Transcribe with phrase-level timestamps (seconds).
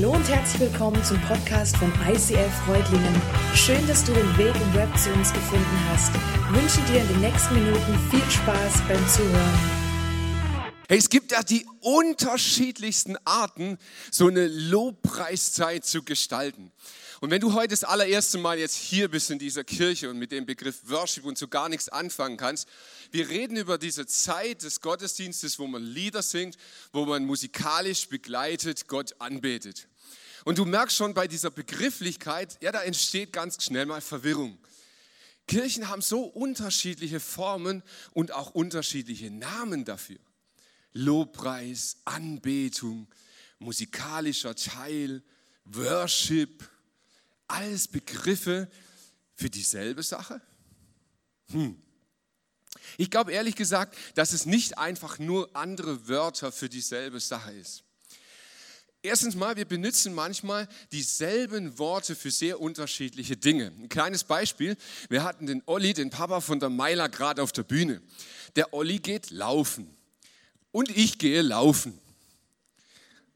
[0.00, 3.20] Hallo und herzlich willkommen zum Podcast von ICF Freudlingen.
[3.52, 6.12] Schön, dass du den Weg im Web zu uns gefunden hast.
[6.14, 9.58] Ich wünsche dir in den nächsten Minuten viel Spaß beim Zuhören.
[10.88, 13.76] Hey, es gibt ja die unterschiedlichsten Arten,
[14.12, 16.70] so eine Lobpreiszeit zu gestalten.
[17.20, 20.30] Und wenn du heute das allererste Mal jetzt hier bist in dieser Kirche und mit
[20.30, 22.68] dem Begriff Worship und so gar nichts anfangen kannst,
[23.10, 26.56] wir reden über diese Zeit des Gottesdienstes, wo man Lieder singt,
[26.92, 29.88] wo man musikalisch begleitet Gott anbetet.
[30.44, 34.58] Und du merkst schon bei dieser Begrifflichkeit, ja, da entsteht ganz schnell mal Verwirrung.
[35.46, 37.82] Kirchen haben so unterschiedliche Formen
[38.12, 40.18] und auch unterschiedliche Namen dafür.
[40.92, 43.08] Lobpreis, Anbetung,
[43.58, 45.22] musikalischer Teil,
[45.64, 46.68] Worship,
[47.46, 48.70] alles Begriffe
[49.34, 50.40] für dieselbe Sache?
[51.50, 51.80] Hm.
[52.96, 57.84] Ich glaube ehrlich gesagt, dass es nicht einfach nur andere Wörter für dieselbe Sache ist.
[59.02, 63.72] Erstens mal, wir benutzen manchmal dieselben Worte für sehr unterschiedliche Dinge.
[63.78, 64.76] Ein kleines Beispiel,
[65.08, 68.02] wir hatten den Olli, den Papa von der Meiler, gerade auf der Bühne.
[68.56, 69.88] Der Olli geht laufen
[70.72, 71.98] und ich gehe laufen.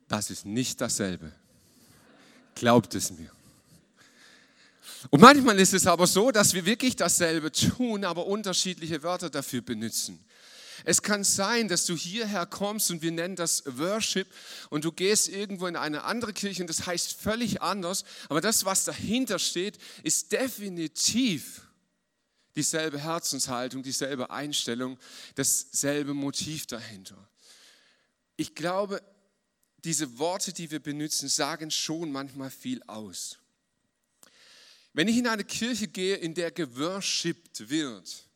[0.08, 1.32] Das ist nicht dasselbe.
[2.56, 3.30] Glaubt es mir.
[5.10, 9.62] Und manchmal ist es aber so, dass wir wirklich dasselbe tun, aber unterschiedliche Wörter dafür
[9.62, 10.24] benutzen.
[10.84, 14.26] Es kann sein, dass du hierher kommst und wir nennen das Worship
[14.70, 18.64] und du gehst irgendwo in eine andere Kirche und das heißt völlig anders, aber das,
[18.64, 21.62] was dahinter steht, ist definitiv
[22.56, 24.98] dieselbe Herzenshaltung, dieselbe Einstellung,
[25.36, 27.16] dasselbe Motiv dahinter.
[28.36, 29.00] Ich glaube,
[29.84, 33.38] diese Worte, die wir benutzen, sagen schon manchmal viel aus.
[34.92, 38.28] Wenn ich in eine Kirche gehe, in der geworshipped wird,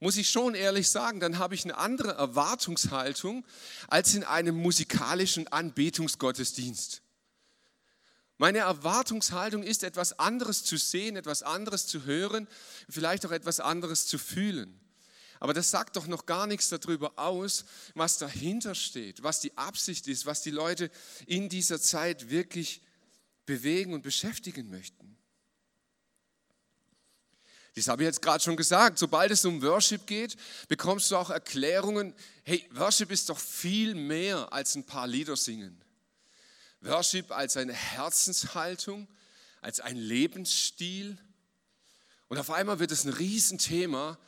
[0.00, 3.46] muss ich schon ehrlich sagen, dann habe ich eine andere Erwartungshaltung
[3.86, 7.02] als in einem musikalischen Anbetungsgottesdienst.
[8.36, 12.48] Meine Erwartungshaltung ist, etwas anderes zu sehen, etwas anderes zu hören,
[12.88, 14.80] vielleicht auch etwas anderes zu fühlen.
[15.38, 20.08] Aber das sagt doch noch gar nichts darüber aus, was dahinter steht, was die Absicht
[20.08, 20.90] ist, was die Leute
[21.26, 22.82] in dieser Zeit wirklich
[23.46, 25.01] bewegen und beschäftigen möchten.
[27.74, 28.98] Das habe ich jetzt gerade schon gesagt.
[28.98, 30.36] Sobald es um Worship geht,
[30.68, 32.14] bekommst du auch Erklärungen.
[32.44, 35.80] Hey, Worship ist doch viel mehr als ein paar Lieder singen.
[36.82, 39.08] Worship als eine Herzenshaltung,
[39.60, 41.16] als ein Lebensstil.
[42.28, 44.18] Und auf einmal wird es ein Riesenthema.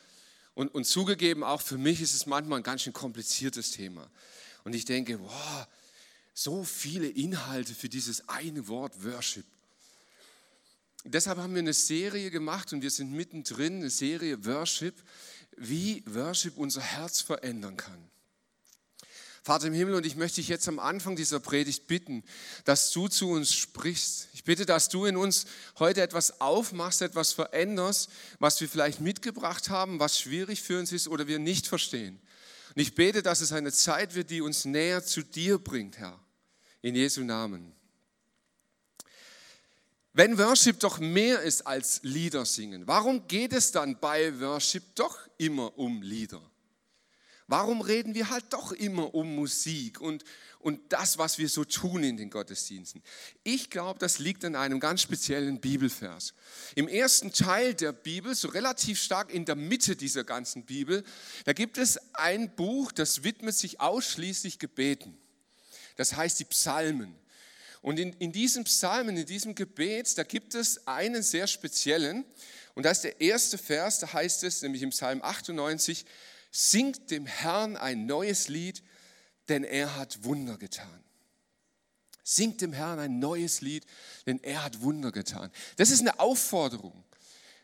[0.54, 4.08] Und, und zugegeben, auch für mich ist es manchmal ein ganz schön kompliziertes Thema.
[4.62, 5.66] Und ich denke, wow,
[6.32, 9.44] so viele Inhalte für dieses eine Wort Worship.
[11.04, 14.94] Deshalb haben wir eine Serie gemacht und wir sind mittendrin, eine Serie Worship,
[15.56, 18.10] wie Worship unser Herz verändern kann.
[19.42, 22.24] Vater im Himmel, und ich möchte dich jetzt am Anfang dieser Predigt bitten,
[22.64, 24.28] dass du zu uns sprichst.
[24.32, 25.44] Ich bitte, dass du in uns
[25.78, 31.08] heute etwas aufmachst, etwas veränderst, was wir vielleicht mitgebracht haben, was schwierig für uns ist
[31.08, 32.18] oder wir nicht verstehen.
[32.74, 36.18] Und ich bete, dass es eine Zeit wird, die uns näher zu dir bringt, Herr.
[36.80, 37.74] In Jesu Namen.
[40.16, 45.18] Wenn Worship doch mehr ist als Lieder singen, warum geht es dann bei Worship doch
[45.38, 46.40] immer um Lieder?
[47.48, 50.22] Warum reden wir halt doch immer um Musik und,
[50.60, 53.02] und das, was wir so tun in den Gottesdiensten?
[53.42, 56.32] Ich glaube, das liegt an einem ganz speziellen Bibelvers.
[56.76, 61.02] Im ersten Teil der Bibel, so relativ stark in der Mitte dieser ganzen Bibel,
[61.44, 65.18] da gibt es ein Buch, das widmet sich ausschließlich Gebeten.
[65.96, 67.16] Das heißt die Psalmen.
[67.84, 72.24] Und in, in diesem Psalmen, in diesem Gebet, da gibt es einen sehr speziellen.
[72.74, 76.06] Und da ist der erste Vers, da heißt es, nämlich im Psalm 98,
[76.50, 78.82] singt dem Herrn ein neues Lied,
[79.50, 81.04] denn er hat Wunder getan.
[82.22, 83.84] Singt dem Herrn ein neues Lied,
[84.24, 85.50] denn er hat Wunder getan.
[85.76, 87.04] Das ist eine Aufforderung.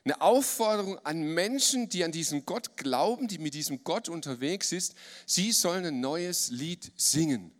[0.04, 4.94] Eine Aufforderung an Menschen, die an diesen Gott glauben, die mit diesem Gott unterwegs ist.
[5.25, 7.53] Sie sollen ein neues Lied singen.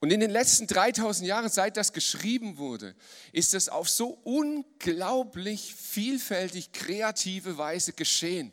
[0.00, 2.94] Und in den letzten 3000 Jahren, seit das geschrieben wurde,
[3.32, 8.52] ist es auf so unglaublich vielfältig kreative Weise geschehen.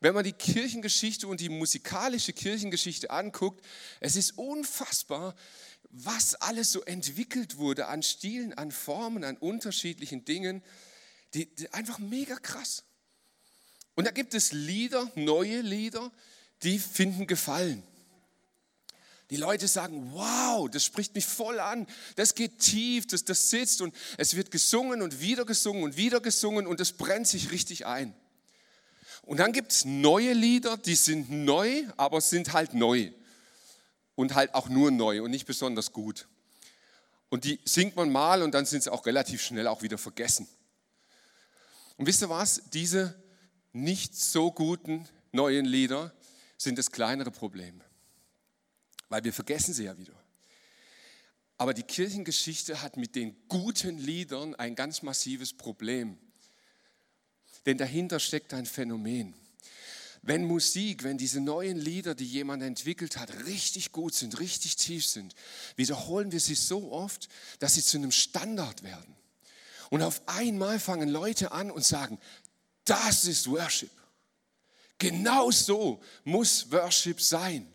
[0.00, 3.64] Wenn man die Kirchengeschichte und die musikalische Kirchengeschichte anguckt,
[4.00, 5.34] es ist unfassbar,
[5.90, 10.62] was alles so entwickelt wurde an Stilen, an Formen, an unterschiedlichen Dingen.
[11.32, 12.84] Die, die einfach mega krass.
[13.96, 16.12] Und da gibt es Lieder, neue Lieder,
[16.62, 17.82] die finden Gefallen.
[19.30, 21.86] Die Leute sagen, wow, das spricht mich voll an,
[22.16, 26.20] das geht tief, das, das sitzt und es wird gesungen und wieder gesungen und wieder
[26.20, 28.14] gesungen und es brennt sich richtig ein.
[29.22, 33.10] Und dann gibt es neue Lieder, die sind neu, aber sind halt neu.
[34.16, 36.28] Und halt auch nur neu und nicht besonders gut.
[37.30, 40.46] Und die singt man mal und dann sind sie auch relativ schnell auch wieder vergessen.
[41.96, 42.62] Und wisst ihr was?
[42.72, 43.20] Diese
[43.72, 46.14] nicht so guten neuen Lieder
[46.56, 47.80] sind das kleinere Problem,
[49.08, 50.14] weil wir vergessen sie ja wieder.
[51.56, 56.18] Aber die Kirchengeschichte hat mit den guten Liedern ein ganz massives Problem.
[57.66, 59.34] Denn dahinter steckt ein Phänomen.
[60.26, 65.06] Wenn Musik, wenn diese neuen Lieder, die jemand entwickelt hat, richtig gut sind, richtig tief
[65.06, 65.34] sind,
[65.76, 67.28] wiederholen wir sie so oft,
[67.58, 69.14] dass sie zu einem Standard werden.
[69.90, 72.18] Und auf einmal fangen Leute an und sagen,
[72.86, 73.90] das ist Worship.
[74.98, 77.73] Genau so muss Worship sein.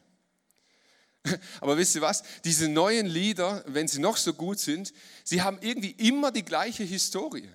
[1.62, 2.24] Aber wisst ihr was?
[2.44, 4.94] Diese neuen Lieder, wenn sie noch so gut sind,
[5.24, 7.50] sie haben irgendwie immer die gleiche Historie.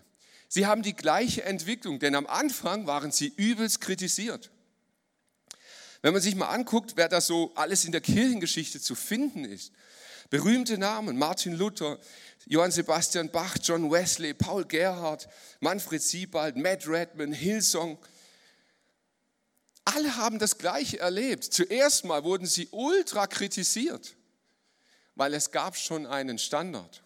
[0.49, 4.51] Sie haben die gleiche Entwicklung, denn am Anfang waren sie übelst kritisiert.
[6.03, 9.73] Wenn man sich mal anguckt, wer da so alles in der Kirchengeschichte zu finden ist,
[10.31, 11.99] berühmte Namen, Martin Luther,
[12.47, 15.29] Johann Sebastian Bach, John Wesley, Paul Gerhardt,
[15.61, 17.99] Manfred Siebald, Matt Redman, Hillsong,
[19.85, 21.45] alle haben das Gleiche erlebt.
[21.45, 24.17] Zuerst mal wurden sie ultra kritisiert,
[25.15, 27.03] weil es gab schon einen Standard.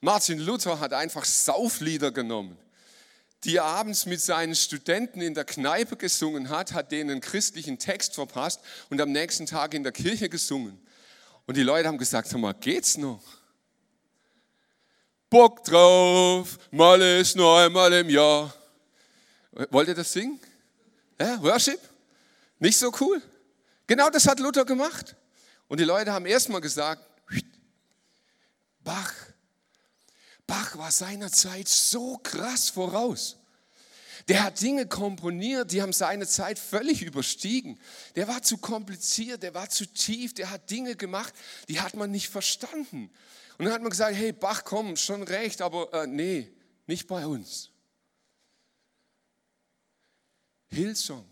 [0.00, 2.58] Martin Luther hat einfach Sauflieder genommen,
[3.44, 7.78] die er abends mit seinen Studenten in der Kneipe gesungen hat, hat denen einen christlichen
[7.78, 8.60] Text verpasst
[8.90, 10.80] und am nächsten Tag in der Kirche gesungen.
[11.46, 13.22] Und die Leute haben gesagt, sag mal, geht's noch?
[15.30, 18.54] Bock drauf, mal ist nur einmal im Jahr.
[19.70, 20.40] Wollt ihr das singen?
[21.18, 21.80] Ja, Worship?
[22.58, 23.22] Nicht so cool?
[23.86, 25.16] Genau das hat Luther gemacht.
[25.68, 27.02] Und die Leute haben erstmal gesagt,
[28.82, 29.12] Bach,
[30.46, 33.36] Bach war seiner Zeit so krass voraus.
[34.28, 37.78] Der hat Dinge komponiert, die haben seine Zeit völlig überstiegen.
[38.16, 41.32] Der war zu kompliziert, der war zu tief, der hat Dinge gemacht,
[41.68, 43.10] die hat man nicht verstanden.
[43.58, 46.52] Und dann hat man gesagt, hey Bach, komm, schon recht, aber äh, nee,
[46.86, 47.70] nicht bei uns.
[50.76, 51.24] Hillsong.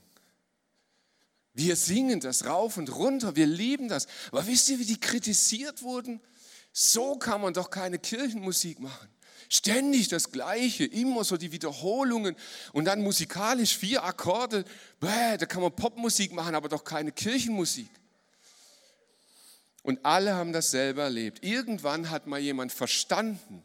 [1.55, 4.09] Wir singen das rauf und runter, wir lieben das.
[4.33, 6.21] Aber wisst ihr, wie die kritisiert wurden?
[6.73, 9.09] So kann man doch keine Kirchenmusik machen.
[9.49, 12.35] Ständig das Gleiche, immer so die Wiederholungen
[12.73, 14.65] und dann musikalisch vier Akkorde.
[14.99, 17.89] Bäh, da kann man Popmusik machen, aber doch keine Kirchenmusik.
[19.85, 21.45] Und alle haben das selber erlebt.
[21.45, 23.63] Irgendwann hat mal jemand verstanden,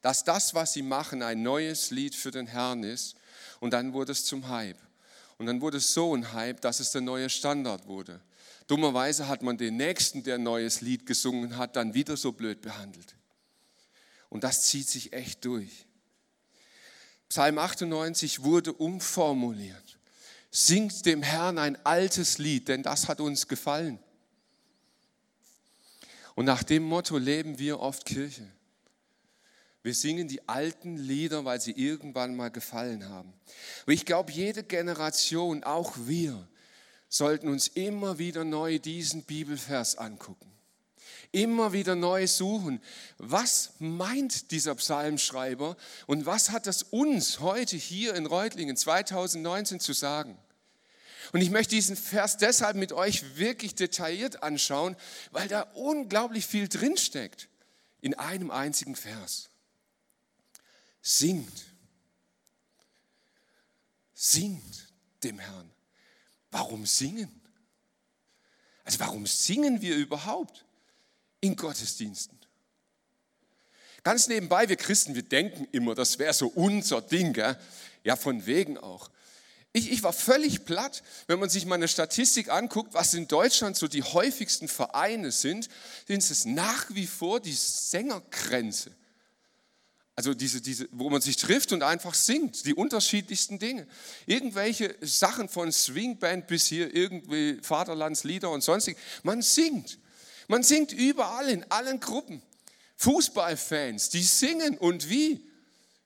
[0.00, 3.16] dass das, was sie machen, ein neues Lied für den Herrn ist
[3.60, 4.78] und dann wurde es zum Hype.
[5.38, 8.20] Und dann wurde es so ein Hype, dass es der neue Standard wurde.
[8.66, 12.62] Dummerweise hat man den Nächsten, der ein neues Lied gesungen hat, dann wieder so blöd
[12.62, 13.14] behandelt.
[14.28, 15.86] Und das zieht sich echt durch.
[17.28, 19.98] Psalm 98 wurde umformuliert.
[20.50, 23.98] Singt dem Herrn ein altes Lied, denn das hat uns gefallen.
[26.34, 28.46] Und nach dem Motto leben wir oft Kirche.
[29.86, 33.32] Wir singen die alten Lieder, weil sie irgendwann mal gefallen haben.
[33.86, 36.48] Und ich glaube, jede Generation, auch wir,
[37.08, 40.50] sollten uns immer wieder neu diesen Bibelvers angucken.
[41.30, 42.82] Immer wieder neu suchen,
[43.18, 45.76] was meint dieser Psalmschreiber
[46.08, 50.36] und was hat das uns heute hier in Reutlingen 2019 zu sagen?
[51.32, 54.96] Und ich möchte diesen Vers deshalb mit euch wirklich detailliert anschauen,
[55.30, 57.48] weil da unglaublich viel drinsteckt
[58.00, 59.48] in einem einzigen Vers
[61.06, 61.66] singt.
[64.12, 64.88] Singt
[65.22, 65.70] dem Herrn.
[66.50, 67.40] Warum singen?
[68.84, 70.64] Also warum singen wir überhaupt
[71.40, 72.38] in Gottesdiensten?
[74.02, 77.32] Ganz nebenbei, wir Christen, wir denken immer, das wäre so unser Ding.
[77.32, 77.58] Gell?
[78.02, 79.10] Ja, von wegen auch.
[79.72, 83.76] Ich, ich war völlig platt, wenn man sich mal eine Statistik anguckt, was in Deutschland
[83.76, 85.68] so die häufigsten Vereine sind,
[86.06, 88.92] sind es nach wie vor die Sängergrenze.
[90.16, 93.86] Also diese, diese, wo man sich trifft und einfach singt, die unterschiedlichsten Dinge.
[94.24, 98.96] Irgendwelche Sachen von Swingband bis hier irgendwie Vaterlandslieder und sonstig.
[99.22, 99.98] Man singt.
[100.48, 102.40] Man singt überall in allen Gruppen.
[102.96, 105.46] Fußballfans, die singen und wie?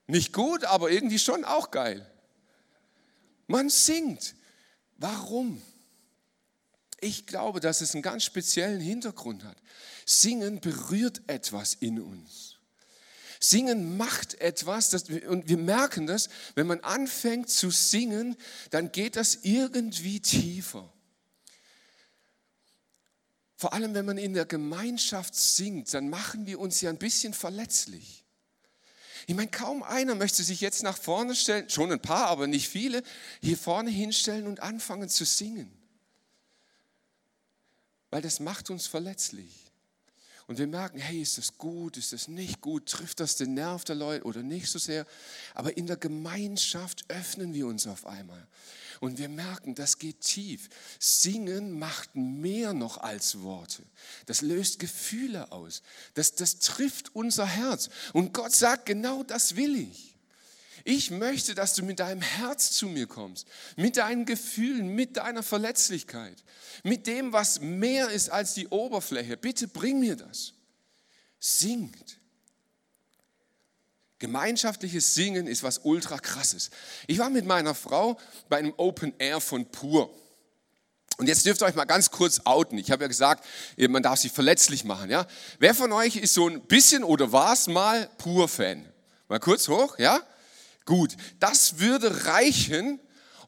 [0.09, 2.05] Nicht gut, aber irgendwie schon auch geil.
[3.47, 4.35] Man singt.
[4.97, 5.63] Warum?
[7.01, 9.57] Ich glaube, dass es einen ganz speziellen Hintergrund hat.
[10.05, 12.50] Singen berührt etwas in uns.
[13.43, 18.37] Singen macht etwas das, und wir merken das, wenn man anfängt zu singen,
[18.69, 20.93] dann geht das irgendwie tiefer.
[23.57, 27.33] Vor allem, wenn man in der Gemeinschaft singt, dann machen wir uns ja ein bisschen
[27.33, 28.25] verletzlich.
[29.27, 32.69] Ich meine, kaum einer möchte sich jetzt nach vorne stellen, schon ein paar, aber nicht
[32.69, 33.03] viele,
[33.41, 35.71] hier vorne hinstellen und anfangen zu singen.
[38.11, 39.70] Weil das macht uns verletzlich.
[40.51, 43.85] Und wir merken, hey, ist das gut, ist das nicht gut, trifft das den Nerv
[43.85, 45.07] der Leute oder nicht so sehr.
[45.55, 48.49] Aber in der Gemeinschaft öffnen wir uns auf einmal.
[48.99, 50.69] Und wir merken, das geht tief.
[50.99, 53.85] Singen macht mehr noch als Worte.
[54.27, 55.83] Das löst Gefühle aus.
[56.15, 57.89] Das, das trifft unser Herz.
[58.13, 60.10] Und Gott sagt, genau das will ich.
[60.85, 63.47] Ich möchte, dass du mit deinem Herz zu mir kommst,
[63.77, 66.43] mit deinen Gefühlen, mit deiner Verletzlichkeit,
[66.83, 69.37] mit dem, was mehr ist als die Oberfläche.
[69.37, 70.55] Bitte bring mir das.
[71.39, 72.19] Singt.
[74.19, 76.71] Gemeinschaftliches Singen ist was ultra krasses.
[77.07, 78.19] Ich war mit meiner Frau
[78.49, 80.15] bei einem Open Air von Pur.
[81.17, 82.79] Und jetzt dürft ihr euch mal ganz kurz outen.
[82.79, 83.45] Ich habe ja gesagt,
[83.77, 85.11] man darf sich verletzlich machen.
[85.11, 85.27] Ja?
[85.59, 88.87] Wer von euch ist so ein bisschen oder war es mal Pur-Fan?
[89.29, 90.21] Mal kurz hoch, ja?
[90.91, 92.99] Gut, das würde reichen,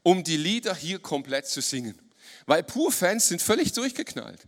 [0.04, 1.98] um die Lieder hier komplett zu singen.
[2.46, 4.38] Weil Pur-Fans sind völlig durchgeknallt.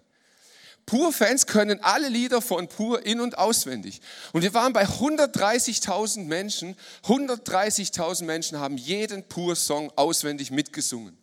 [0.87, 4.01] Pur-Fans können alle Lieder von Pur in- und auswendig.
[4.33, 6.77] Und wir waren bei 130.000 Menschen.
[7.03, 11.19] 130.000 Menschen haben jeden Pur-Song auswendig mitgesungen.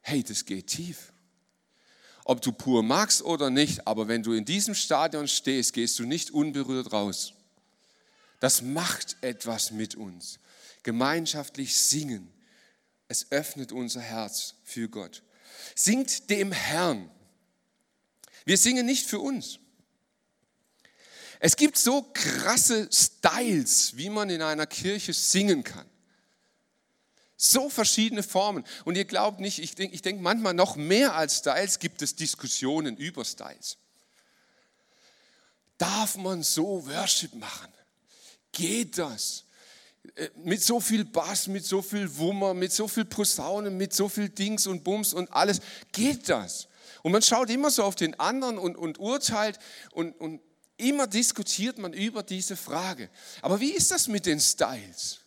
[0.00, 1.12] Hey, das geht tief.
[2.24, 6.06] Ob du Pur magst oder nicht, aber wenn du in diesem Stadion stehst, gehst du
[6.06, 7.34] nicht unberührt raus.
[8.40, 10.38] Das macht etwas mit uns
[10.86, 12.32] gemeinschaftlich singen.
[13.08, 15.24] Es öffnet unser Herz für Gott.
[15.74, 17.10] Singt dem Herrn.
[18.44, 19.58] Wir singen nicht für uns.
[21.40, 25.90] Es gibt so krasse Styles, wie man in einer Kirche singen kann.
[27.36, 28.64] So verschiedene Formen.
[28.84, 32.14] Und ihr glaubt nicht, ich denke ich denk manchmal noch mehr als Styles gibt es
[32.14, 33.76] Diskussionen über Styles.
[35.78, 37.72] Darf man so Worship machen?
[38.52, 39.45] Geht das?
[40.14, 44.08] Äh, mit so viel Bass, mit so viel Wummer, mit so viel Posaunen, mit so
[44.08, 45.60] viel Dings und Bums und alles.
[45.92, 46.68] Geht das?
[47.02, 49.58] Und man schaut immer so auf den anderen und, und urteilt
[49.92, 50.40] und, und
[50.76, 53.08] immer diskutiert man über diese Frage.
[53.42, 55.20] Aber wie ist das mit den Styles?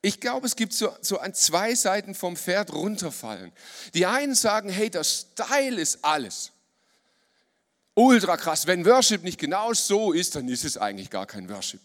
[0.00, 3.52] Ich glaube, es gibt so, so an zwei Seiten vom Pferd runterfallen.
[3.94, 6.52] Die einen sagen, hey, der Style ist alles.
[7.94, 8.66] Ultra krass.
[8.68, 11.80] Wenn Worship nicht genau so ist, dann ist es eigentlich gar kein Worship.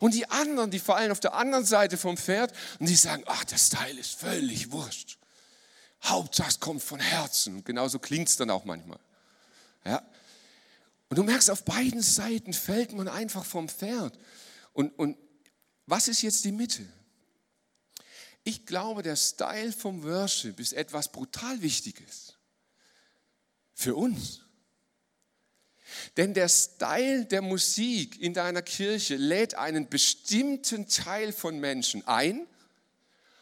[0.00, 3.44] Und die anderen, die fallen auf der anderen Seite vom Pferd und die sagen, ach,
[3.44, 5.18] der Style ist völlig wurscht.
[6.04, 7.56] Hauptsache es kommt von Herzen.
[7.56, 8.98] Und genauso klingt es dann auch manchmal.
[9.84, 10.02] Ja?
[11.08, 14.18] Und du merkst, auf beiden Seiten fällt man einfach vom Pferd.
[14.72, 15.16] Und, und
[15.86, 16.86] was ist jetzt die Mitte?
[18.44, 22.34] Ich glaube, der Style vom Worship ist etwas brutal Wichtiges.
[23.74, 24.42] Für uns.
[26.16, 32.46] Denn der Style der Musik in deiner Kirche lädt einen bestimmten Teil von Menschen ein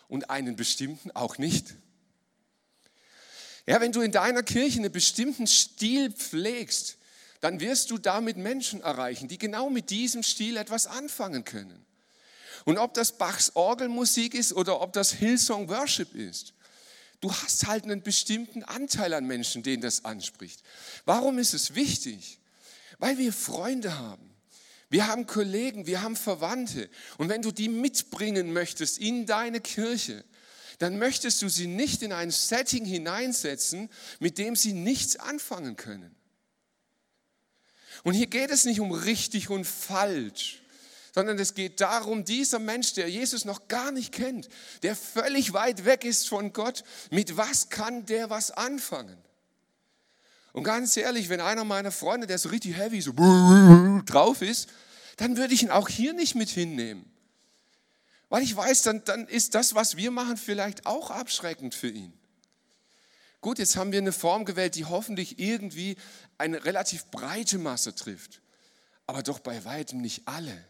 [0.08, 1.74] und einen bestimmten auch nicht.
[3.66, 6.98] Ja, wenn du in deiner Kirche einen bestimmten Stil pflegst,
[7.40, 11.84] dann wirst du damit Menschen erreichen, die genau mit diesem Stil etwas anfangen können.
[12.64, 16.52] Und ob das Bachs Orgelmusik ist oder ob das Hillsong Worship ist,
[17.20, 20.62] du hast halt einen bestimmten Anteil an Menschen, den das anspricht.
[21.04, 22.40] Warum ist es wichtig?
[22.99, 24.35] Weil wir Freunde haben.
[24.88, 26.88] Wir haben Kollegen, wir haben Verwandte.
[27.18, 30.25] Und wenn du die mitbringen möchtest in deine Kirche,
[30.78, 33.88] dann möchtest du sie nicht in ein Setting hineinsetzen,
[34.20, 36.14] mit dem sie nichts anfangen können.
[38.04, 40.62] Und hier geht es nicht um richtig und falsch,
[41.16, 44.50] sondern es geht darum, dieser Mensch, der Jesus noch gar nicht kennt,
[44.82, 49.16] der völlig weit weg ist von Gott, mit was kann der was anfangen?
[50.52, 53.12] Und ganz ehrlich, wenn einer meiner Freunde, der so richtig heavy so
[54.04, 54.68] drauf ist,
[55.16, 57.11] dann würde ich ihn auch hier nicht mit hinnehmen.
[58.28, 62.12] Weil ich weiß, dann, dann ist das, was wir machen, vielleicht auch abschreckend für ihn.
[63.40, 65.96] Gut, jetzt haben wir eine Form gewählt, die hoffentlich irgendwie
[66.37, 68.42] eine relativ breite Masse trifft,
[69.06, 70.62] aber doch bei weitem nicht alle.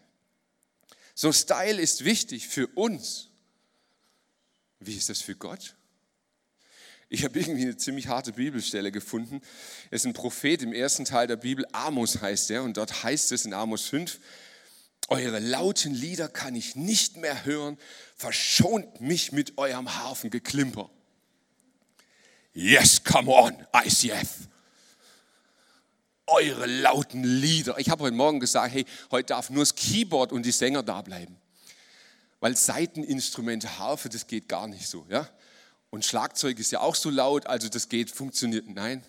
[1.19, 3.29] So Style ist wichtig für uns.
[4.81, 5.75] Wie ist das für Gott?
[7.09, 9.41] Ich habe irgendwie eine ziemlich harte Bibelstelle gefunden.
[9.91, 13.33] Es ist ein Prophet im ersten Teil der Bibel, Amos heißt er, und dort heißt
[13.33, 14.21] es in Amos 5,
[15.09, 17.79] eure lauten Lieder kann ich nicht mehr hören,
[18.15, 20.91] verschont mich mit eurem Hafengeklimper.
[22.53, 24.49] Yes, come on, ICF.
[26.27, 27.79] Eure lauten Lieder.
[27.79, 31.03] Ich habe heute Morgen gesagt, hey, heute darf nur das Keyboard und die Sänger da
[31.03, 31.37] bleiben.
[32.41, 35.07] Weil Seiteninstrumente, Harfe, das geht gar nicht so.
[35.09, 35.29] Ja?
[35.91, 38.69] Und Schlagzeug ist ja auch so laut, also das geht, funktioniert.
[38.69, 39.05] Nein.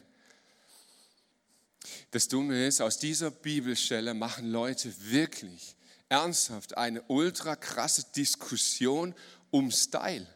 [2.12, 5.76] Das Dumme ist, aus dieser Bibelstelle machen Leute wirklich
[6.10, 9.16] ernsthaft eine ultra krasse Diskussion
[9.50, 10.28] um Style.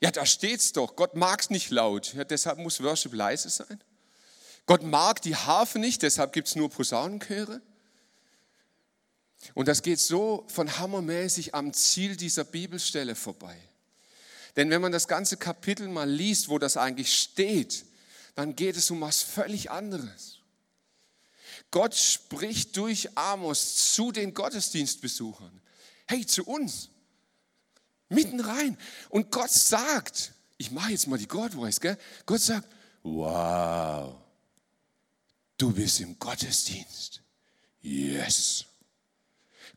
[0.00, 0.96] Ja, da steht's doch.
[0.96, 2.14] Gott mag es nicht laut.
[2.14, 3.82] Ja, deshalb muss Worship leise sein.
[4.66, 7.60] Gott mag die Harfe nicht, deshalb gibt es nur Posaunenchöre.
[9.52, 13.56] Und das geht so von hammermäßig am Ziel dieser Bibelstelle vorbei.
[14.56, 17.84] Denn wenn man das ganze Kapitel mal liest, wo das eigentlich steht,
[18.34, 20.38] dann geht es um was völlig anderes.
[21.70, 25.60] Gott spricht durch Amos zu den Gottesdienstbesuchern.
[26.06, 26.88] Hey, zu uns.
[28.08, 28.78] Mitten rein.
[29.08, 31.98] Und Gott sagt, ich mache jetzt mal die God Voice, gell?
[32.26, 32.68] Gott sagt,
[33.02, 34.14] wow,
[35.64, 37.22] du bist im Gottesdienst.
[37.80, 38.66] Yes.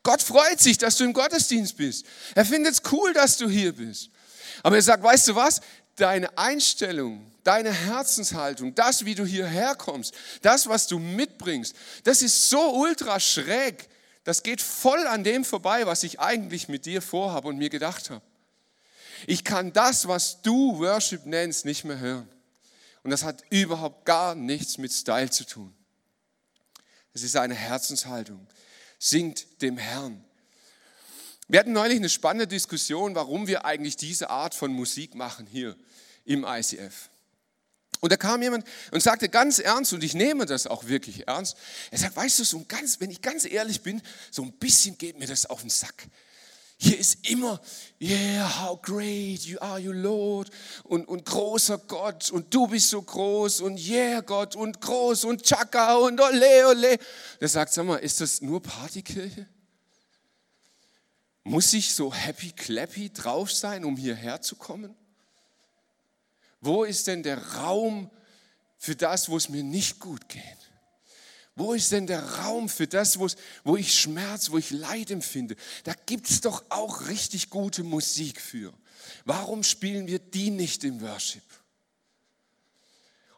[0.02, 2.04] Gott freut sich, dass du im Gottesdienst bist.
[2.34, 4.10] Er findet es cool, dass du hier bist.
[4.62, 5.62] Aber er sagt, weißt du was?
[5.96, 12.50] Deine Einstellung, deine Herzenshaltung, das, wie du hierher kommst, das, was du mitbringst, das ist
[12.50, 13.88] so ultra schräg.
[14.24, 18.10] Das geht voll an dem vorbei, was ich eigentlich mit dir vorhabe und mir gedacht
[18.10, 18.22] habe.
[19.26, 22.28] Ich kann das, was du Worship nennst, nicht mehr hören.
[23.02, 25.74] Und das hat überhaupt gar nichts mit Style zu tun.
[27.14, 28.46] Es ist eine Herzenshaltung.
[28.98, 30.24] Singt dem Herrn.
[31.48, 35.76] Wir hatten neulich eine spannende Diskussion, warum wir eigentlich diese Art von Musik machen hier
[36.24, 37.08] im ICF.
[38.00, 41.56] Und da kam jemand und sagte ganz ernst, und ich nehme das auch wirklich ernst,
[41.90, 45.18] er sagt, weißt du, so ganz, wenn ich ganz ehrlich bin, so ein bisschen geht
[45.18, 46.06] mir das auf den Sack.
[46.80, 47.60] Hier ist immer,
[48.00, 50.48] yeah, how great you are, you Lord,
[50.84, 55.42] und, und großer Gott, und du bist so groß, und yeah, Gott, und groß, und
[55.42, 56.98] Chaka, und ole, ole.
[57.40, 59.48] Der sagt, sag mal, ist das nur Partykirche?
[61.42, 64.94] Muss ich so happy clappy drauf sein, um hierher zu kommen?
[66.60, 68.08] Wo ist denn der Raum
[68.76, 70.67] für das, wo es mir nicht gut geht?
[71.58, 75.56] Wo ist denn der Raum für das, wo ich Schmerz, wo ich Leid empfinde?
[75.82, 78.72] Da gibt es doch auch richtig gute Musik für.
[79.24, 81.42] Warum spielen wir die nicht im Worship?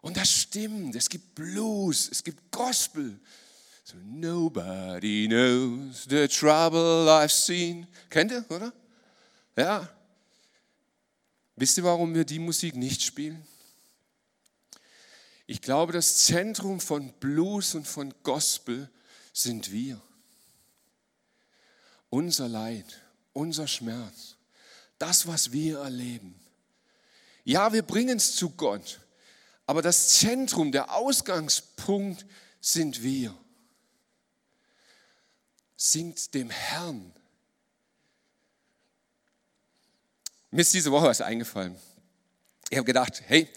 [0.03, 3.19] Und das stimmt, es gibt Blues, es gibt Gospel.
[3.85, 7.87] So, nobody knows the trouble I've seen.
[8.11, 8.71] Kennt ihr, oder?
[9.57, 9.89] Ja.
[11.57, 13.43] Wisst ihr, warum wir die Musik nicht spielen?
[15.51, 18.89] Ich glaube, das Zentrum von Blues und von Gospel
[19.33, 20.01] sind wir.
[22.09, 24.37] Unser Leid, unser Schmerz,
[24.97, 26.41] das, was wir erleben.
[27.43, 29.01] Ja, wir bringen es zu Gott,
[29.67, 32.27] aber das Zentrum, der Ausgangspunkt
[32.61, 33.37] sind wir.
[35.77, 37.13] Singt dem Herrn.
[40.53, 41.75] Mir ist diese Woche was eingefallen.
[42.69, 43.49] Ich habe gedacht, hey,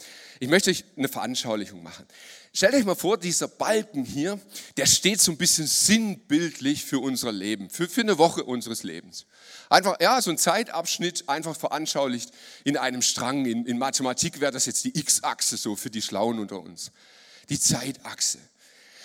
[0.43, 2.05] ich möchte euch eine Veranschaulichung machen.
[2.53, 4.37] Stellt euch mal vor, dieser Balken hier,
[4.75, 9.25] der steht so ein bisschen sinnbildlich für unser Leben, für, für eine Woche unseres Lebens.
[9.69, 12.31] Einfach, ja, so ein Zeitabschnitt, einfach veranschaulicht
[12.65, 13.45] in einem Strang.
[13.45, 16.91] In, in Mathematik wäre das jetzt die X-Achse so für die Schlauen unter uns.
[17.47, 18.39] Die Zeitachse.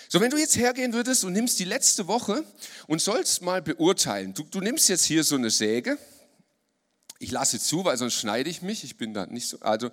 [0.09, 2.43] So, wenn du jetzt hergehen würdest und nimmst die letzte Woche
[2.87, 5.97] und sollst mal beurteilen, du, du nimmst jetzt hier so eine Säge,
[7.17, 9.89] ich lasse zu, weil sonst schneide ich mich, ich bin da nicht so, also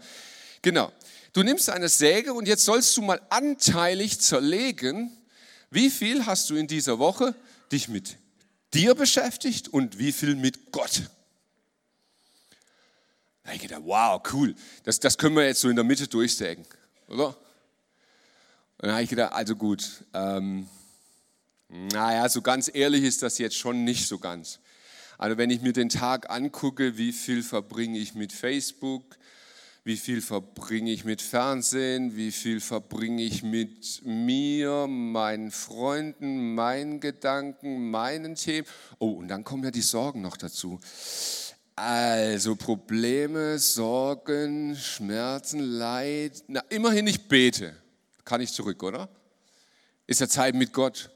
[0.67, 0.91] genau.
[1.33, 5.17] Du nimmst eine Säge und jetzt sollst du mal anteilig zerlegen,
[5.71, 7.37] wie viel hast du in dieser Woche
[7.71, 8.17] dich mit
[8.75, 11.03] dir beschäftigt und wie viel mit Gott.
[13.45, 16.67] Da ich gedacht, wow, cool, das, das können wir jetzt so in der Mitte durchsägen,
[17.07, 17.29] oder?
[17.29, 17.37] Und
[18.79, 20.69] dann habe ich gedacht, also gut, ähm,
[21.69, 24.59] naja, so ganz ehrlich ist das jetzt schon nicht so ganz.
[25.17, 29.17] Also wenn ich mir den Tag angucke, wie viel verbringe ich mit Facebook,
[29.87, 36.99] wie viel verbringe ich mit Fernsehen, wie viel verbringe ich mit mir, meinen Freunden, meinen
[36.99, 38.67] Gedanken, meinen Themen.
[38.99, 40.81] Oh, und dann kommen ja die Sorgen noch dazu.
[41.77, 46.43] Also Probleme, Sorgen, Schmerzen, Leid.
[46.49, 47.73] Na, immerhin ich bete.
[48.25, 49.09] Kann ich zurück, oder?
[50.09, 51.11] Ist ja Zeit mit Gott.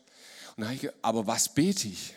[0.73, 2.15] Ich, aber was bete ich?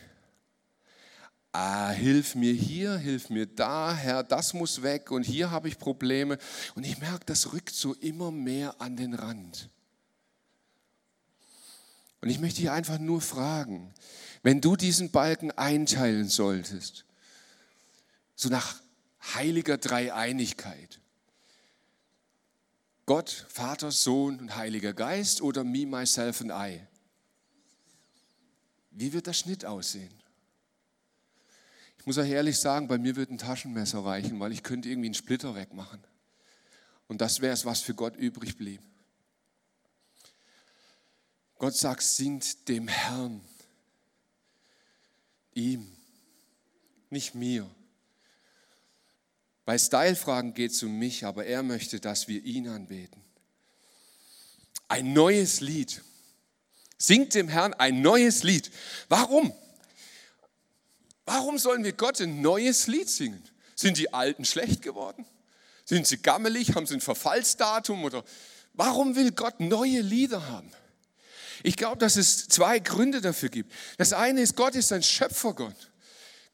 [1.54, 5.78] Ah, hilf mir hier, hilf mir da, Herr, das muss weg und hier habe ich
[5.78, 6.38] Probleme.
[6.76, 9.70] Und ich merke, das rückt so immer mehr an den Rand.
[12.22, 13.94] Und ich möchte dich einfach nur fragen,
[14.42, 17.06] wenn du diesen Balken einteilen solltest,
[18.36, 18.82] so nach
[19.36, 21.00] heiliger Dreieinigkeit,
[23.06, 26.82] Gott, Vater, Sohn und Heiliger Geist oder me, myself and I,
[28.92, 30.23] wie wird der Schnitt aussehen?
[32.04, 35.08] Ich muss euch ehrlich sagen, bei mir wird ein Taschenmesser reichen, weil ich könnte irgendwie
[35.08, 36.04] einen Splitter wegmachen.
[37.08, 38.82] Und das wäre es, was für Gott übrig blieb.
[41.58, 43.40] Gott sagt, singt dem Herrn,
[45.54, 45.96] ihm,
[47.10, 47.74] nicht mir.
[49.64, 53.24] Bei Style-Fragen geht es um mich, aber er möchte, dass wir ihn anbeten.
[54.90, 56.04] ein neues Lied.
[56.98, 58.72] Singt dem Herrn ein neues Lied.
[59.08, 59.54] Warum?
[61.26, 63.44] Warum sollen wir Gott ein neues Lied singen?
[63.76, 65.26] Sind die Alten schlecht geworden?
[65.86, 66.76] Sind sie gammelig?
[66.76, 68.04] Haben sie ein Verfallsdatum?
[68.04, 68.24] Oder
[68.74, 70.72] warum will Gott neue Lieder haben?
[71.64, 73.72] Ich glaube, dass es zwei Gründe dafür gibt.
[73.98, 75.92] Das eine ist, Gott ist ein Schöpfergott.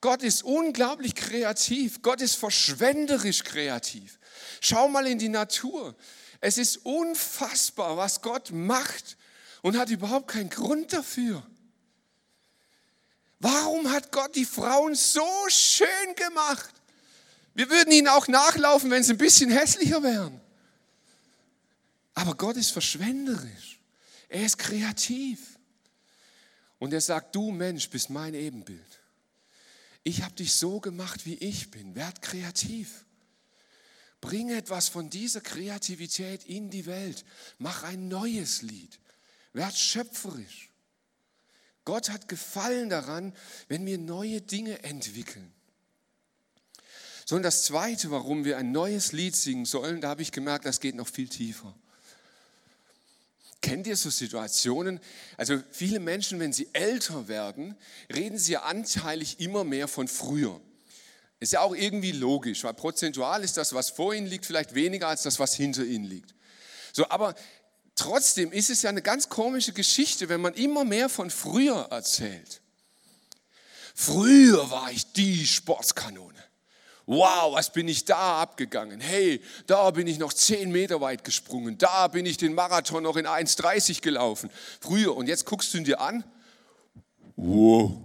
[0.01, 2.01] Gott ist unglaublich kreativ.
[2.01, 4.19] Gott ist verschwenderisch kreativ.
[4.61, 5.95] Schau mal in die Natur.
[6.41, 9.17] Es ist unfassbar, was Gott macht
[9.61, 11.43] und hat überhaupt keinen Grund dafür.
[13.69, 16.73] Warum hat Gott die Frauen so schön gemacht?
[17.53, 20.41] Wir würden ihnen auch nachlaufen, wenn sie ein bisschen hässlicher wären.
[22.15, 23.79] Aber Gott ist verschwenderisch.
[24.27, 25.59] Er ist kreativ.
[26.79, 29.01] Und er sagt, du Mensch bist mein Ebenbild.
[30.01, 31.93] Ich habe dich so gemacht, wie ich bin.
[31.93, 33.05] Werd kreativ.
[34.19, 37.23] Bring etwas von dieser Kreativität in die Welt.
[37.59, 38.99] Mach ein neues Lied.
[39.53, 40.68] Werd schöpferisch.
[41.89, 43.33] Gott hat Gefallen daran,
[43.67, 45.51] wenn wir neue Dinge entwickeln.
[47.25, 50.65] So, und das Zweite, warum wir ein neues Lied singen sollen, da habe ich gemerkt,
[50.65, 51.73] das geht noch viel tiefer.
[53.63, 54.99] Kennt ihr so Situationen?
[55.35, 57.75] Also viele Menschen, wenn sie älter werden,
[58.13, 60.61] reden sie ja anteilig immer mehr von früher.
[61.39, 65.07] Ist ja auch irgendwie logisch, weil prozentual ist das, was vor ihnen liegt, vielleicht weniger
[65.07, 66.35] als das, was hinter ihnen liegt.
[66.93, 67.33] So, aber
[67.99, 72.61] trotzdem ist es ja eine ganz komische Geschichte, wenn man immer mehr von früher erzählt.
[73.93, 76.39] Früher war ich die Sportskanone.
[77.05, 79.01] Wow, was bin ich da abgegangen?
[79.01, 81.77] Hey, da bin ich noch 10 Meter weit gesprungen.
[81.77, 84.49] Da bin ich den Marathon noch in 1,30 gelaufen.
[84.79, 85.17] Früher.
[85.17, 86.23] Und jetzt guckst du ihn dir an.
[87.35, 87.97] Wow.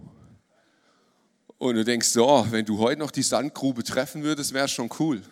[1.59, 4.91] Und du denkst, so, wenn du heute noch die Sandgrube treffen würdest, wäre es schon
[4.99, 5.23] cool.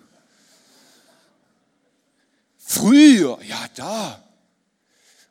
[2.58, 4.22] Früher, ja da.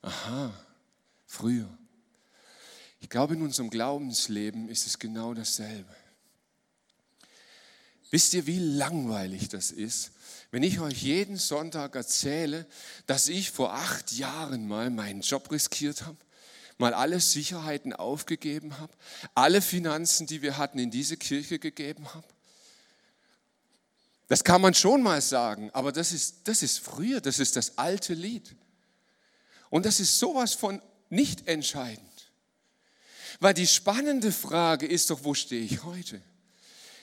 [0.02, 0.54] Aha,
[1.26, 1.70] früher.
[3.00, 5.96] Ich glaube, in unserem Glaubensleben ist es genau dasselbe.
[8.10, 10.12] Wisst ihr, wie langweilig das ist,
[10.52, 12.66] wenn ich euch jeden Sonntag erzähle,
[13.06, 16.18] dass ich vor acht Jahren mal meinen Job riskiert habe?
[16.82, 18.92] mal alle Sicherheiten aufgegeben habe,
[19.34, 22.28] alle Finanzen, die wir hatten, in diese Kirche gegeben habe?
[24.28, 27.78] Das kann man schon mal sagen, aber das ist, das ist früher, das ist das
[27.78, 28.56] alte Lied.
[29.72, 30.80] Und das ist sowas von
[31.10, 32.06] nicht entscheidend.
[33.40, 36.22] Weil die spannende Frage ist doch, wo stehe ich heute?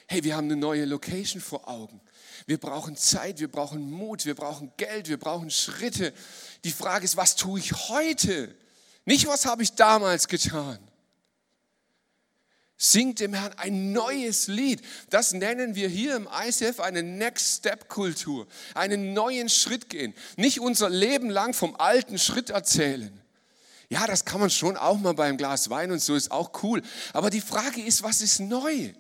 [0.07, 2.00] Hey, wir haben eine neue Location vor Augen.
[2.46, 6.14] Wir brauchen Zeit, wir brauchen Mut, wir brauchen Geld, wir brauchen Schritte.
[6.62, 8.54] Die Frage ist, was tue ich heute?
[9.04, 10.78] Nicht, was habe ich damals getan.
[12.81, 14.83] Singt dem Herrn ein neues Lied.
[15.11, 18.47] Das nennen wir hier im ICF eine Next Step Kultur.
[18.75, 20.14] Einen neuen Schritt gehen.
[20.37, 23.11] Nicht unser Leben lang vom alten Schritt erzählen.
[23.88, 26.83] Ja, das kann man schon auch mal beim Glas Wein und so ist auch cool.
[27.12, 28.93] Aber die Frage ist, was ist neu?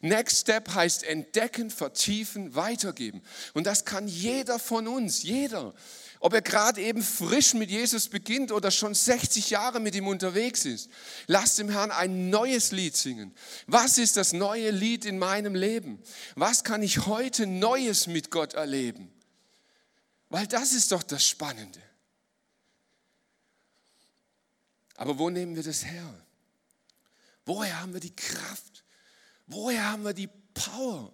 [0.00, 3.20] Next Step heißt entdecken, vertiefen, weitergeben.
[3.54, 5.74] Und das kann jeder von uns, jeder.
[6.20, 10.64] Ob er gerade eben frisch mit Jesus beginnt oder schon 60 Jahre mit ihm unterwegs
[10.64, 10.90] ist.
[11.26, 13.34] Lass dem Herrn ein neues Lied singen.
[13.66, 16.02] Was ist das neue Lied in meinem Leben?
[16.34, 19.12] Was kann ich heute Neues mit Gott erleben?
[20.28, 21.80] Weil das ist doch das Spannende.
[24.96, 26.12] Aber wo nehmen wir das her?
[27.46, 28.84] Woher haben wir die Kraft?
[29.46, 31.12] Woher haben wir die Power?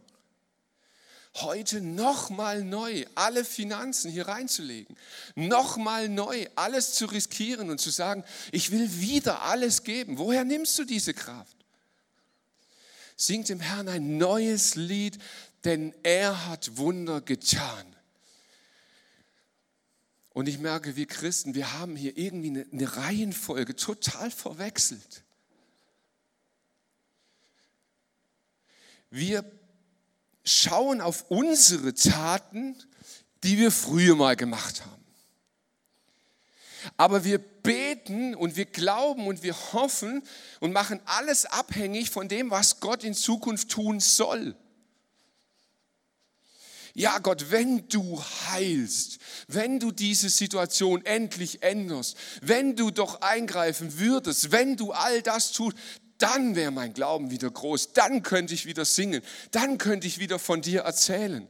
[1.35, 4.97] Heute nochmal neu alle Finanzen hier reinzulegen,
[5.35, 10.19] nochmal neu alles zu riskieren und zu sagen, ich will wieder alles geben.
[10.19, 11.57] Woher nimmst du diese Kraft?
[13.17, 15.19] Singt dem Herrn ein neues Lied,
[15.65, 17.95] denn er hat Wunder getan.
[20.35, 25.23] Und ich merke, wir Christen, wir haben hier irgendwie eine, Reihenfolge total verwechselt.
[29.11, 29.45] Wir
[30.45, 32.77] schauen auf unsere Taten,
[33.43, 35.05] die wir früher mal gemacht haben.
[36.97, 40.23] Aber wir beten und wir glauben und wir hoffen
[40.61, 44.55] und machen alles abhängig von dem, was Gott in Zukunft tun soll.
[46.97, 53.99] Ja, Gott, wenn du heilst, wenn du diese Situation endlich änderst, wenn du doch eingreifen
[53.99, 55.77] würdest, wenn du all das tust,
[56.19, 60.39] dann wäre mein Glauben wieder groß, dann könnte ich wieder singen, dann könnte ich wieder
[60.39, 61.49] von dir erzählen.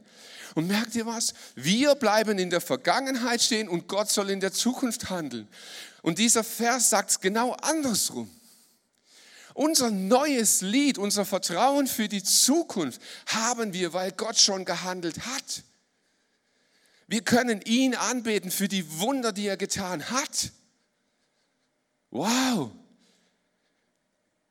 [0.55, 1.33] Und merkt ihr was?
[1.55, 5.47] Wir bleiben in der Vergangenheit stehen und Gott soll in der Zukunft handeln.
[6.01, 8.29] Und dieser Vers sagt es genau andersrum.
[9.53, 15.63] Unser neues Lied, unser Vertrauen für die Zukunft haben wir, weil Gott schon gehandelt hat.
[17.07, 20.51] Wir können ihn anbeten für die Wunder, die er getan hat.
[22.11, 22.71] Wow.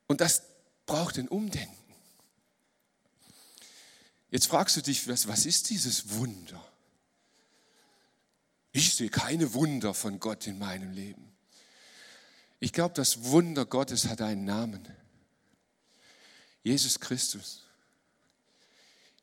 [0.07, 0.43] Und das
[0.85, 1.75] braucht ein Umdenken.
[4.31, 6.63] Jetzt fragst du dich, was, was ist dieses Wunder?
[8.71, 11.31] Ich sehe keine Wunder von Gott in meinem Leben.
[12.59, 14.85] Ich glaube, das Wunder Gottes hat einen Namen.
[16.63, 17.63] Jesus Christus.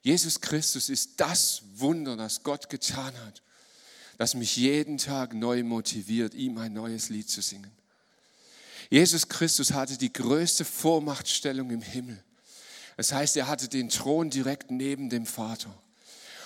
[0.02, 3.42] Jesus Christus ist das Wunder, das Gott getan hat,
[4.18, 7.70] das mich jeden Tag neu motiviert, ihm ein neues Lied zu singen.
[8.92, 12.22] Jesus Christus hatte die größte Vormachtstellung im Himmel.
[12.98, 15.74] Das heißt, er hatte den Thron direkt neben dem Vater.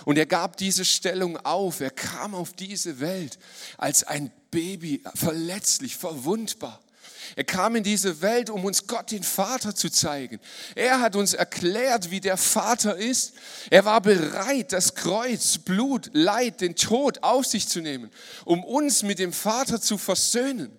[0.05, 1.81] Und er gab diese Stellung auf.
[1.81, 3.41] Er kam auf diese Welt
[3.79, 6.81] als ein Baby, verletzlich, verwundbar.
[7.35, 10.39] Er kam in diese Welt, um uns Gott den Vater zu zeigen.
[10.77, 13.33] Er hat uns erklärt, wie der Vater ist.
[13.71, 18.09] Er war bereit, das Kreuz, Blut, Leid, den Tod auf sich zu nehmen,
[18.45, 20.79] um uns mit dem Vater zu versöhnen.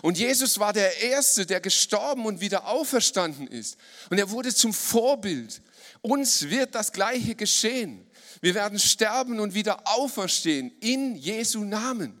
[0.00, 3.76] Und Jesus war der Erste, der gestorben und wieder auferstanden ist.
[4.10, 5.60] Und er wurde zum Vorbild.
[6.00, 8.06] Uns wird das Gleiche geschehen.
[8.40, 12.20] Wir werden sterben und wieder auferstehen in Jesu Namen.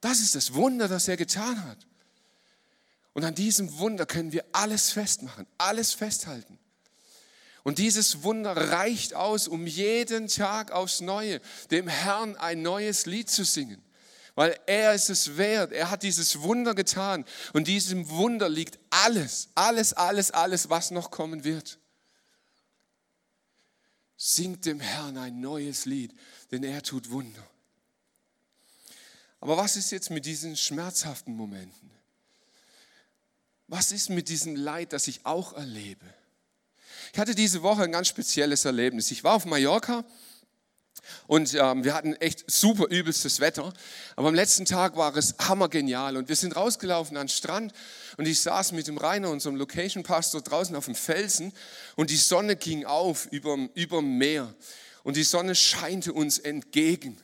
[0.00, 1.78] Das ist das Wunder, das er getan hat.
[3.12, 6.58] Und an diesem Wunder können wir alles festmachen, alles festhalten.
[7.62, 13.30] Und dieses Wunder reicht aus, um jeden Tag aufs Neue dem Herrn ein neues Lied
[13.30, 13.82] zu singen.
[14.34, 15.72] Weil er ist es wert.
[15.72, 17.24] Er hat dieses Wunder getan.
[17.52, 21.78] Und diesem Wunder liegt alles, alles, alles, alles, was noch kommen wird.
[24.16, 26.14] Singt dem Herrn ein neues Lied,
[26.50, 27.46] denn er tut Wunder.
[29.40, 31.90] Aber was ist jetzt mit diesen schmerzhaften Momenten?
[33.66, 36.06] Was ist mit diesem Leid, das ich auch erlebe?
[37.12, 39.10] Ich hatte diese Woche ein ganz spezielles Erlebnis.
[39.10, 40.04] Ich war auf Mallorca
[41.26, 43.72] und ähm, wir hatten echt super übelstes Wetter.
[44.16, 46.16] Aber am letzten Tag war es hammergenial.
[46.16, 47.72] Und wir sind rausgelaufen an den Strand
[48.16, 51.52] und ich saß mit dem Rainer, unserem Location Pastor, draußen auf dem Felsen
[51.96, 54.54] und die Sonne ging auf über, über dem Meer.
[55.04, 57.18] Und die Sonne scheinte uns entgegen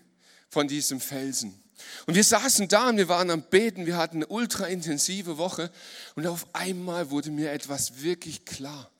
[0.48, 1.62] von diesem Felsen.
[2.06, 5.70] Und wir saßen da und wir waren am Beten, wir hatten eine ultra intensive Woche
[6.16, 8.90] und auf einmal wurde mir etwas wirklich klar.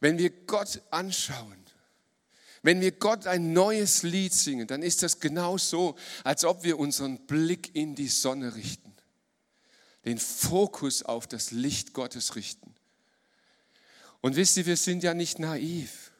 [0.00, 1.65] Wenn wir Gott anschauen,
[2.66, 6.80] wenn wir Gott ein neues Lied singen, dann ist das genau so, als ob wir
[6.80, 8.92] unseren Blick in die Sonne richten,
[10.04, 12.74] den Fokus auf das Licht Gottes richten.
[14.20, 16.10] Und wisst ihr, wir sind ja nicht naiv.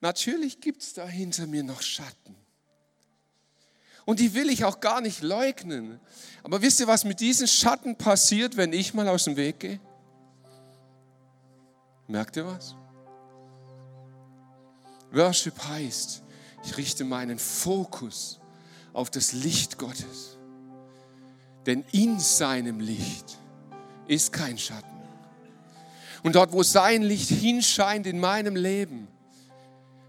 [0.00, 2.34] Natürlich gibt es da hinter mir noch Schatten.
[4.06, 6.00] Und die will ich auch gar nicht leugnen.
[6.42, 9.80] Aber wisst ihr, was mit diesen Schatten passiert, wenn ich mal aus dem Weg gehe?
[12.08, 12.74] Merkt ihr was?
[15.14, 16.22] Worship heißt,
[16.64, 18.40] ich richte meinen Fokus
[18.92, 20.38] auf das Licht Gottes.
[21.66, 23.38] Denn in seinem Licht
[24.06, 24.88] ist kein Schatten.
[26.22, 29.08] Und dort, wo sein Licht hinscheint in meinem Leben,